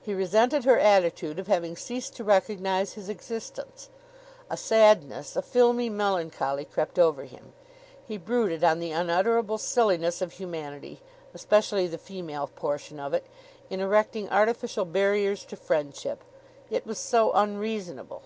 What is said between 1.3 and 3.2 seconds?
of having ceased to recognize his